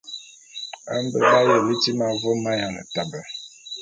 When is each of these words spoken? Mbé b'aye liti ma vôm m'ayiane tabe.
Mbé 1.03 1.19
b'aye 1.27 1.55
liti 1.65 1.91
ma 1.99 2.07
vôm 2.21 2.39
m'ayiane 2.43 2.81
tabe. 2.93 3.21